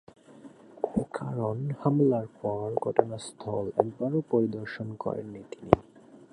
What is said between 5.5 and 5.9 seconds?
তিনি।